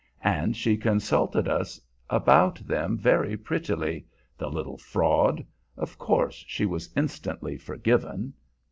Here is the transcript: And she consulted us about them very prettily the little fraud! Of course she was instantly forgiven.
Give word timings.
And 0.23 0.57
she 0.57 0.77
consulted 0.77 1.47
us 1.47 1.79
about 2.09 2.55
them 2.65 2.97
very 2.97 3.37
prettily 3.37 4.07
the 4.35 4.49
little 4.49 4.79
fraud! 4.79 5.45
Of 5.77 5.99
course 5.99 6.43
she 6.47 6.65
was 6.65 6.89
instantly 6.97 7.55
forgiven. 7.55 8.33